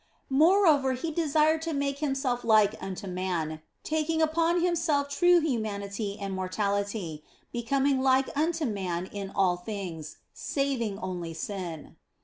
Moreover, 0.31 0.93
He 0.93 1.11
desired 1.11 1.61
to 1.61 1.73
make 1.73 1.99
Himself 1.99 2.43
like 2.43 2.73
unto 2.81 3.05
man, 3.05 3.61
taking 3.83 4.19
upon 4.19 4.59
Himself 4.61 5.09
true 5.09 5.39
humanity 5.41 6.17
and 6.19 6.33
mortality, 6.33 7.23
be 7.53 7.61
coming 7.61 8.01
like 8.01 8.35
unto 8.35 8.65
man 8.65 9.05
in 9.05 9.29
all 9.29 9.57
things, 9.57 10.17
saving 10.33 10.97
only 10.97 11.35
sin. 11.35 11.97